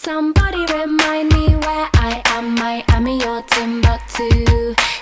[0.00, 2.54] Somebody remind me where I am.
[2.54, 4.28] Miami or Timbuktu.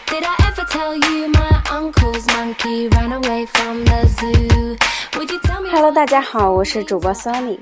[0.07, 4.77] Did I ever tell you my uncle's monkey ran away from the zoo?
[5.19, 5.69] Would you tell me?
[5.71, 7.59] Hello，大家好，我是主播 Sunny，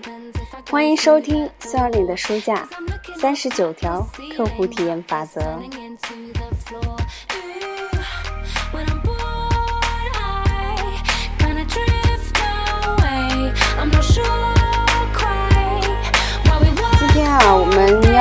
[0.70, 2.68] 欢迎收听 Sunny 的书架
[3.16, 4.06] 三十九条
[4.36, 5.40] 客户体验法则。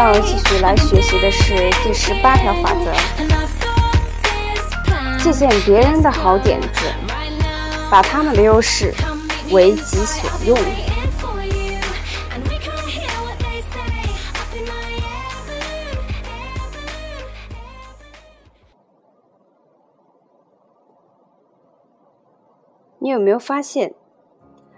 [0.04, 2.92] 要继续来学习的是第十八条法则：
[5.24, 6.82] 借鉴别人的好点子，
[7.90, 8.94] 把他们的优势
[9.52, 10.58] 为己所用。
[23.00, 23.94] 你有没有发现，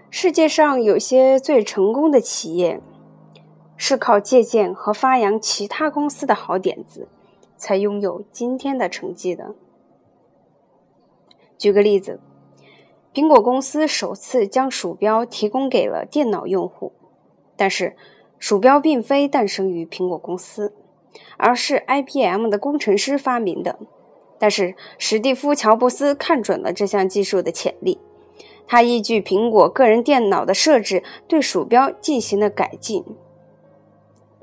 [0.08, 2.80] 世界上有些最成功的企业？
[3.76, 7.08] 是靠借鉴和发扬其他公司的好点子，
[7.56, 9.54] 才拥有今天的成绩的？
[11.58, 12.20] 举个例子，
[13.14, 16.92] 苹果公司首次将鼠标提供给了电脑用户，
[17.56, 17.96] 但是
[18.38, 20.74] 鼠标并非诞生于苹果公司，
[21.38, 23.78] 而是 IBM 的工程师发明的。
[24.38, 27.98] 但是史蒂夫·乔布斯看准了这项技术的潜力，
[28.66, 33.02] 他依据苹果个人电脑的设置，对鼠标进行了改进。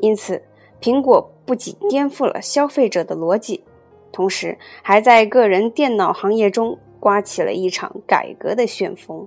[0.03, 0.43] 因此，
[0.81, 3.63] 苹果不仅颠覆了消费者的逻辑，
[4.11, 9.25] 同时还在个人电脑行业中刮起了一场改革的旋风。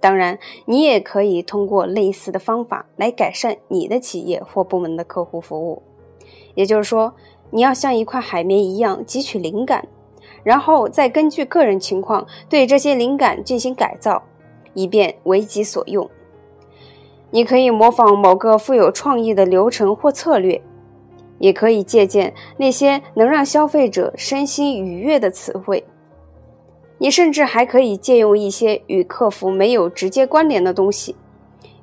[0.00, 5.80] 当然，你也可以通过类似的方法来改善你的企业或部门的客户服务。
[6.56, 7.14] 也就是说，
[7.50, 9.86] 你要像一块海绵一样汲取灵感，
[10.42, 14.24] 然后再根据个人情况对这些灵感进行改造，
[14.74, 16.10] 以便为己所用。
[17.30, 20.62] 你可以模仿某个富有创意的流程或策略，
[21.38, 25.84] 也可以借鉴那些能让消费者身心愉悦的词汇。
[26.96, 31.14] 你甚至还可以借用一些与客服没有直接关联的东西，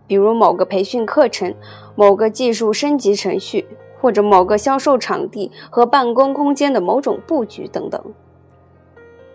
[0.07, 1.53] 比如某个培训课程、
[1.95, 3.65] 某个技术升级程序，
[4.01, 8.03] 或者某个销售场地和办公空间的某种布局等等。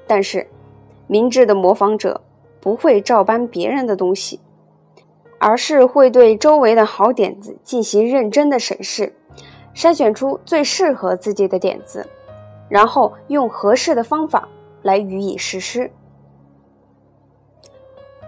[0.06, 0.48] 但是，
[1.06, 2.20] 明智的模仿者
[2.60, 4.38] 不会照搬别人的东西，
[5.40, 9.10] 而是会对周围的好点子进行认真的审视，
[9.74, 12.06] 筛选出最适合自己的点子，
[12.68, 14.46] 然后用合适的方法
[14.82, 15.90] 来予以实施。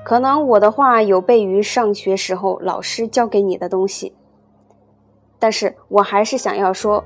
[0.03, 4.15] 可能我的话有悖于上学时候老师教给你的东西，
[5.39, 7.05] 但是我还是想要说，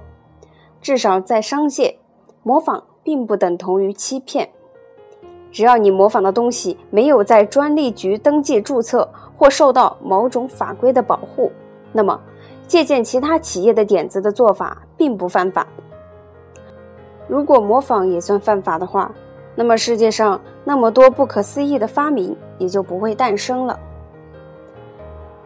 [0.81, 1.99] 至少在商界，
[2.45, 4.49] 模仿并不等同于欺骗。
[5.51, 11.53] 只要你模仿的东西没有在专利局登记注册或受到某种法规的保护，
[11.93, 12.19] 那么
[12.67, 15.67] 借鉴其他企业的点子的做法并不犯法。
[17.29, 19.13] 如果模仿也算犯法的话，
[19.55, 23.79] 那么世界上那么多不可思议的发明也就不会诞生了。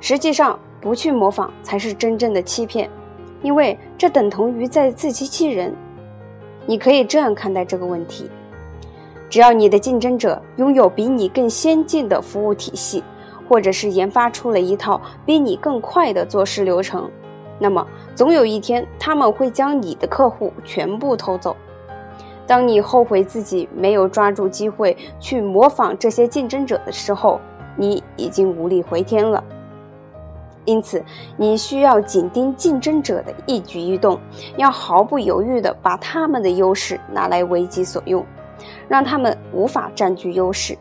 [0.00, 2.88] 实际上，不去模仿才是真正的欺骗，
[3.42, 5.74] 因为这等同于在自欺欺人。
[6.66, 8.30] 你可以这样看待这个问题：
[9.28, 13.02] 只要你的竞争者拥有比你更先进的服务体系，
[13.50, 17.11] 或者是研发出了一套比你更快的做事流程，
[17.59, 17.84] 那么
[18.15, 21.56] 总有一天他们会将你的客户全部偷走。
[22.47, 27.41] 当你后悔自己没有抓住机会去模仿这些竞争者的时候，
[27.75, 29.43] 你已经无力回天了。
[30.65, 31.03] 因此，
[31.37, 34.17] 你需要紧盯竞争者的一举一动，
[34.56, 38.25] 要毫不犹豫地把他们的优势拿来为己所用，
[38.87, 40.78] 让他们无法占据优势。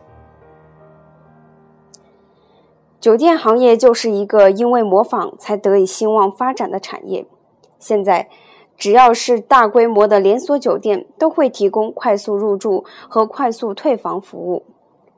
[3.00, 7.26] 酒店行业就是一个因为模仿才得以兴旺发展的产业。
[7.78, 8.28] 现在，
[8.76, 14.66] 只要是大规模的连锁酒店，都会提供快速入住和快速退房服务，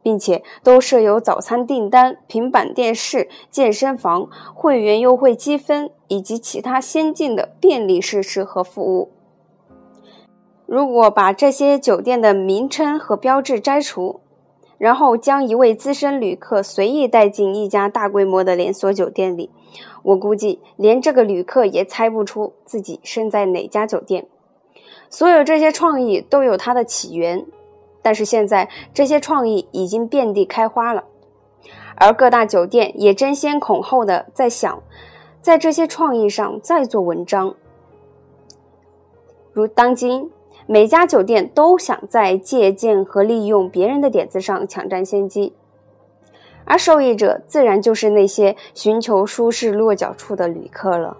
[0.00, 9.10] 并且都设有早餐订单、平板电视、健身房、会员优惠积分以及其他先进的便利设施和服务。
[10.66, 14.21] 如果把这些酒店的名称和标志摘除，
[14.82, 19.48] 然后将一位资深旅客随意带进一家大规模的连锁酒店里，
[20.02, 24.26] 我估计连这个旅客也猜不出自己身在哪家酒店。
[25.08, 27.46] 所有这些创意都有它的起源，
[28.02, 31.04] 但是现在这些创意已经遍地开花了，
[31.94, 34.82] 而各大酒店也争先恐后的在想，
[35.40, 37.54] 在这些创意上再做文章。
[39.52, 40.32] 如当今。
[40.66, 45.52] 每家酒店都想在借鉴和利用别人的点子上抢占先机，
[46.64, 51.16] 而受益者自然就是那些寻求舒适落脚处的旅客了。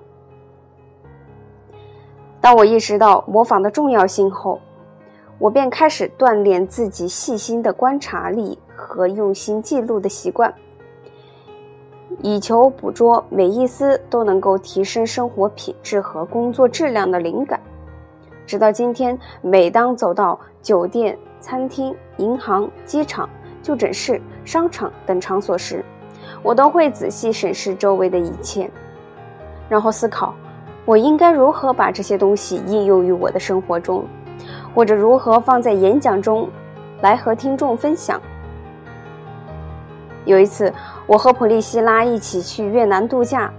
[2.40, 4.60] 当我意识到模仿的重要性后，
[5.38, 10.54] 我便开始锻炼自己细心的观察力和用心记录的习惯，
[12.20, 17.60] 以求捕捉每一丝都能够提升生活品质和工作质量的灵感。
[18.52, 23.26] 直到今天，每当走到酒店、餐厅、银行、机场、
[23.62, 25.82] 就诊室、商场等场所时，
[26.42, 28.70] 我都会仔细审视周围的一切，
[29.70, 30.34] 然后思考。
[30.84, 34.04] 我应该如何把这些东西应用于我的生活中，
[34.74, 36.46] 或者如何放在演讲中
[37.00, 38.20] 来和听众分享？
[40.26, 40.70] 有一次，
[41.06, 43.50] 我和普利希拉一起去越南度假，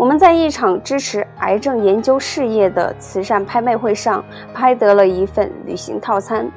[0.00, 4.24] 我们在一场支持癌症研究事业的慈善拍卖会上
[4.54, 6.50] 拍得了一份旅行套餐，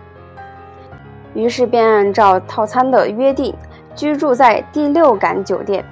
[1.33, 3.53] 于是便按照套餐的约定
[3.93, 5.83] 居住在第六感酒店，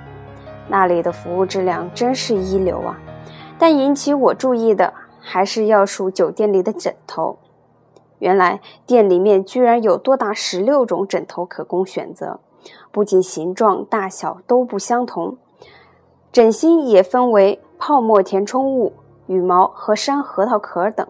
[0.70, 2.98] 那里的服务质量真是一流啊！
[3.60, 7.38] 但引起我注意的还是要数酒店里的枕头。
[8.20, 12.40] 原来店里面居然有多达十六种枕头可供选择，
[12.94, 15.36] 不仅形状大小都不相同，
[16.32, 18.94] 枕芯也分为泡沫填充物、
[19.28, 21.06] 羽毛和山核桃壳等，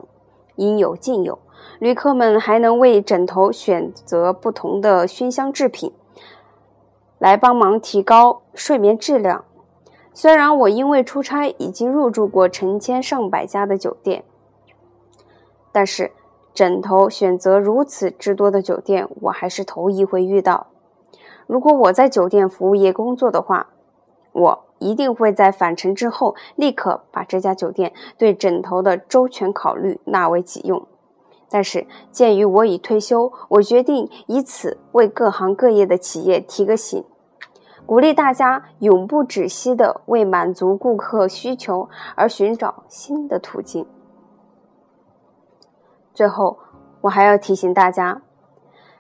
[0.56, 1.38] 应有尽有。
[1.78, 5.94] 旅客们还能为枕头选择不同的熏香制品，
[7.20, 9.46] 来帮忙提高睡眠质量。
[10.12, 14.24] 虽然我因为出差已经入住过成千上百家的酒店，
[15.72, 16.12] 但是
[16.52, 20.68] 枕头选择如此之多的酒店，我还是头一回遇到。
[21.46, 23.68] 如果我在酒店服务业工作的话，
[24.32, 30.86] 我一定会在返程之后立刻把这家酒店对枕头的周全考虑纳为己用。
[31.50, 37.04] 但是鉴于我已退休，我决定以此为各行各业的企业提个醒。
[37.86, 43.86] 鼓励大家永不止息地为满足顾客需求而寻找新的途径。
[46.14, 46.60] 最后，
[47.02, 48.22] 我还要提醒大家，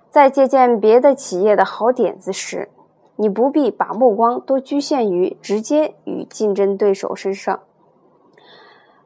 [0.09, 2.69] 在借鉴别的企业的好点子时，
[3.15, 7.61] 你不必把目光都局限于直接与竞争对手身上。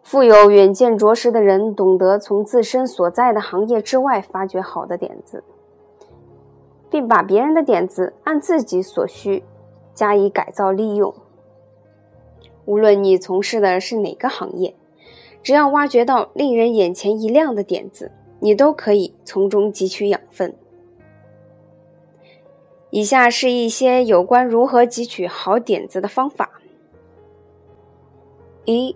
[0.03, 5.43] 富有远见卓识的人懂得从自身所在的行业之外发掘好的点子，
[6.89, 9.43] 并把别人的点子按自己所需。
[9.95, 11.15] 加以改造利用。
[12.65, 14.75] 无论你从事的是哪个行业，
[15.41, 18.11] 只要挖掘到令人眼前一亮的点子，
[18.41, 20.53] 你都可以从中汲取养分。
[22.95, 26.49] 以下是一些有关如何汲取好点子的方法：
[28.63, 28.95] 一，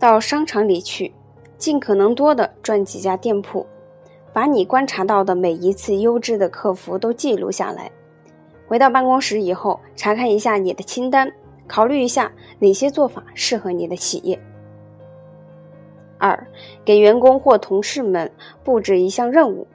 [0.00, 1.12] 到商场里去，
[1.56, 3.64] 尽可能多的转几家店铺，
[4.32, 7.88] 把你观察到的每一次优质的客服都记录下来。
[8.66, 11.32] 回到办公室以后，查看一下你的清单，
[11.68, 14.36] 考虑一下哪些做法适合你的企业。
[16.18, 16.48] 二，
[16.84, 18.28] 给员工或同事们
[18.64, 19.68] 布置一项任务，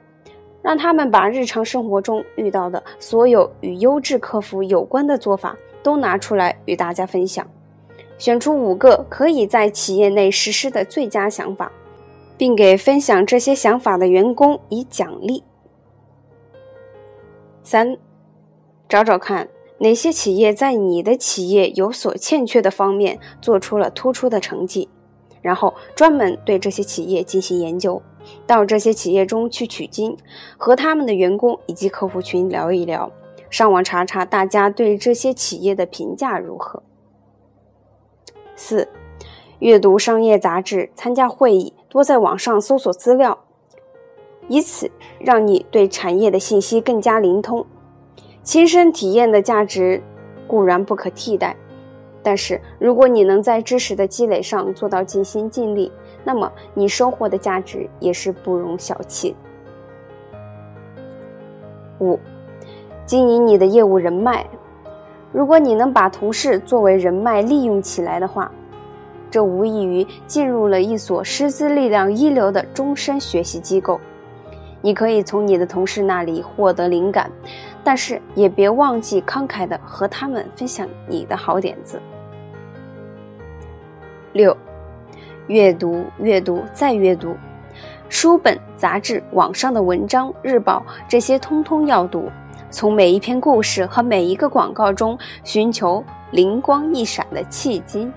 [0.64, 7.46] 让他们把日常生活中遇到的所有与优质客服有关的做法都拿出来与大家分享，
[8.16, 11.70] 选出五个可以在企业内实施的最佳想法，
[12.38, 15.44] 并给分享这些想法的员工以奖励。
[17.62, 17.96] 三。
[18.86, 24.88] 找找看哪些企业在你的企业有所欠缺的方面做出了突出的成绩，
[25.40, 28.00] 然后专门对这些企业进行研究，
[28.46, 30.16] 到这些企业中去取经，
[30.56, 33.10] 和他们的员工以及客户群聊一聊，
[33.50, 36.82] 上网查查大家对这些企业的评价如何。
[38.56, 38.88] 四，
[39.58, 43.44] 阅读商业杂志，参加会议，多在网上搜索资料，
[44.48, 47.66] 以此让你对产业的信息更加灵通。
[48.42, 50.02] 亲身体验的价值
[50.46, 51.56] 固然不可替代，
[52.22, 55.90] 但是如果你能在知识的积累上做到尽心尽力，
[56.24, 59.34] 那么你收获的价值也是不容小觑。
[62.00, 62.18] 五，
[63.06, 64.44] 经营你的业务人脉。
[65.32, 68.50] 如果你能把同事作为人脉利用起来的话，
[69.30, 74.00] 这无异于进入了一所师资力量一流的终身学习机构。
[74.80, 77.30] 你可以从你的同事那里获得灵感。
[77.86, 82.00] 但是也别忘记慷慨的和他们分享你的好点子。
[84.32, 84.56] 六，
[85.46, 87.36] 阅读，阅读，再阅读，
[88.08, 92.30] 书本、杂志、网上的文章、日报，这些通通要读。
[92.70, 98.10] 从每一篇故事和每一个广告中寻求灵光一闪的契机。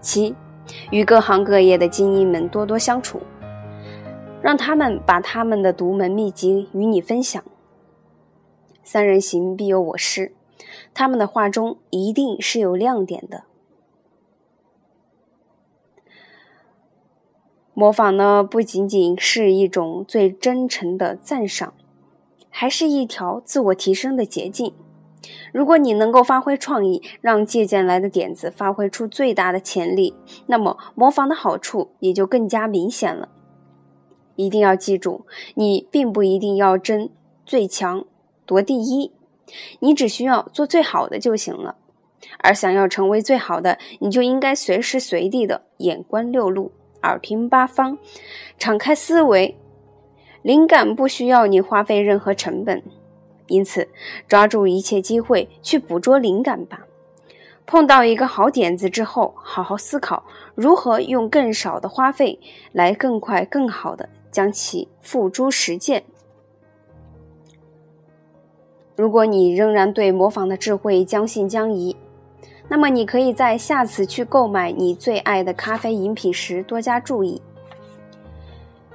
[0.00, 0.34] 七，
[0.90, 3.20] 与各行各业的精英们多多相处。
[4.40, 7.42] 让他们把他们的独门秘籍与你分享。
[8.84, 10.32] 三人行必有我师，
[10.94, 13.42] 他们的话中一定是有亮点的。
[17.78, 21.72] 模仿呢，不仅仅是一种最真诚的赞赏，
[22.50, 24.72] 还是一条自我提升的捷径。
[25.52, 30.16] 如果你能够发挥创意，让借鉴来的点子发挥出最大的潜力，
[30.46, 33.28] 那么模仿的好处也就更加明显了。
[34.34, 37.08] 一定要记住，你并不一定要争
[37.46, 38.04] 最强
[38.44, 39.12] 夺第一，
[39.78, 41.76] 你只需要做最好的就行了。
[42.38, 47.98] 而想要成为最好的，你就应该随时随地的眼观六路，耳听八方，
[48.58, 49.56] 敞开思维。
[50.42, 52.82] 灵感不需要你花费任何成本。
[53.46, 53.88] 因此，
[54.26, 56.84] 抓住一切机会去捕捉灵感吧。
[57.66, 60.24] 碰到一个好点子之后，好好思考
[60.54, 62.38] 如何用更少的花费
[62.72, 66.04] 来更快、更好的将其付诸实践。
[68.96, 71.96] 如果你仍然对模仿的智慧将信将疑，
[72.68, 77.40] 那么你可以在下次去购买你最爱的咖啡饮品时多加注意。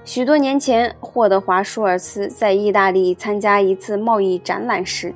[0.06, 5.14] 许多年前，霍德华·舒尔茨在意大利参加一次贸易展览时，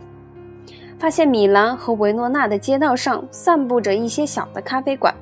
[0.98, 5.14] 发现米兰和维诺纳的街道上散布着一些小的咖啡馆。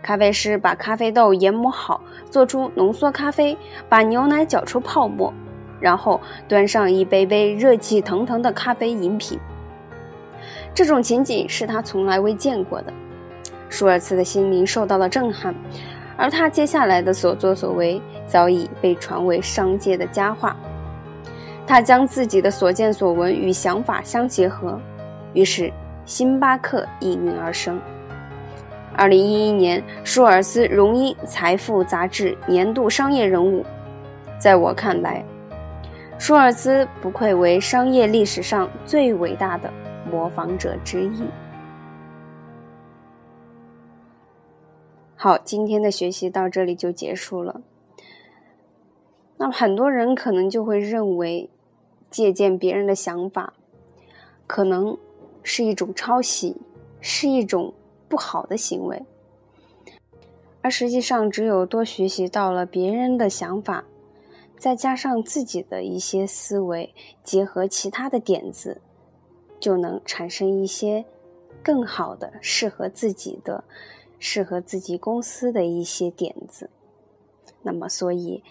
[0.00, 2.00] 咖啡师把咖啡豆研磨好，
[2.30, 3.56] 做出浓缩咖啡，
[3.88, 5.32] 把牛奶搅出泡沫，
[5.80, 9.38] 然后端上一杯杯热气腾腾的咖啡饮品。
[10.74, 12.92] 这种情景是他从来未见过的，
[13.68, 15.54] 舒尔茨的心灵受到了震撼。
[16.16, 20.56] 而他接下来的所作所为早已被传为商界的佳话。
[21.66, 24.78] 他将自己的所见所闻与想法相结合，
[25.32, 25.72] 于是
[26.04, 27.80] 星巴克应运而生。
[28.96, 33.64] 二零一一年，舒尔斯荣膺《财富》杂志年度商业人物。
[34.38, 35.24] 在我看来，
[36.18, 39.68] 舒尔斯不愧为商业历史上最伟大的
[40.10, 41.24] 模仿者之一。
[45.16, 47.62] 好，今天的学习到这里就结束了。
[49.38, 51.50] 那么很多人可能就会认为，
[52.10, 53.54] 借鉴别人的想法，
[54.46, 54.96] 可能
[55.42, 56.56] 是一种抄袭，
[57.00, 57.72] 是一种
[58.08, 59.02] 不好的行为。
[60.60, 63.84] 而实际上，只有多学习到了别人的想法，
[64.56, 68.80] 再加上自己的一些思维，结合其他的点子，
[69.64, 71.06] 就能产生一些
[71.62, 73.64] 更好的、适合自己的。
[74.16, 76.70] 适合自己公司的一些点子，
[77.62, 78.42] 那么，所以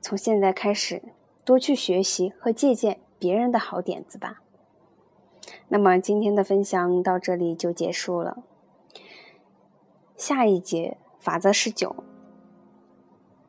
[0.00, 1.02] 从现在开始
[1.44, 4.40] 多去学习和借鉴别人的好点子吧。
[5.68, 8.44] 那么，今天的分享到这里就结束了。
[10.16, 12.04] 下一节法则十九，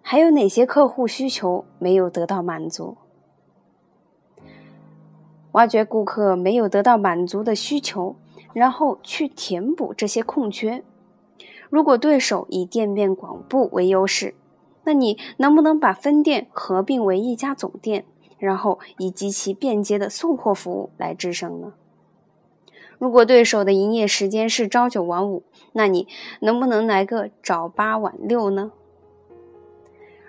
[0.01, 2.97] 还有哪些客户需求没有得到满足？
[5.53, 8.15] 挖掘顾客没有得到满足的需求，
[8.53, 10.83] 然后去填补这些空缺。
[11.69, 14.35] 如果对手以店面广布为优势，
[14.83, 18.05] 那你能不能把分店合并为一家总店，
[18.39, 21.73] 然后以极其便捷的送货服务来制胜呢？
[22.97, 25.43] 如果对手的营业时间是朝九晚五，
[25.73, 26.07] 那你
[26.41, 28.71] 能不能来个早八晚六呢？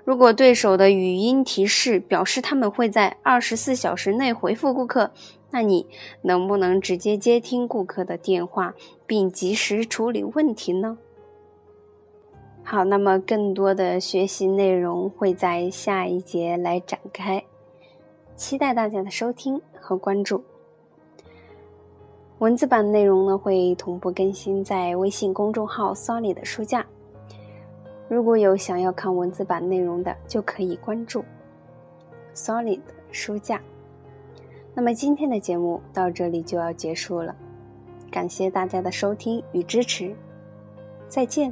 [0.04, 5.12] 如果对手的语音提示表示他们会在二十四小时内回复顾客，
[5.50, 5.86] 那你
[6.22, 8.74] 能不能直接接听顾客的电话，
[9.06, 10.98] 并及时处理问题呢？
[12.64, 17.44] 好，那么更多的学习内容会在下一节来展开，
[18.34, 20.42] 期待大家的收听和关注。
[22.38, 26.84] 文字版内容呢会同步更新在微信公众号 “Sony” 的书架，
[28.12, 31.24] 如果有想要看文字版内容的，就可以关注
[32.34, 33.58] Solid 书架。
[34.74, 37.34] 那么今天的节目到这里就要结束了，
[38.10, 40.14] 感谢大家的收听与支持，
[41.08, 41.50] 再见。